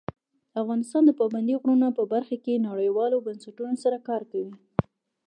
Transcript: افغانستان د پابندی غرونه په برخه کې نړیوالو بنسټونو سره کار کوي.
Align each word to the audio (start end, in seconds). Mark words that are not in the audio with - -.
افغانستان 0.61 1.03
د 1.05 1.11
پابندی 1.19 1.55
غرونه 1.61 1.87
په 1.97 2.03
برخه 2.13 2.35
کې 2.43 2.63
نړیوالو 2.69 3.23
بنسټونو 3.25 3.75
سره 3.83 3.97
کار 4.07 4.21
کوي. 4.31 4.53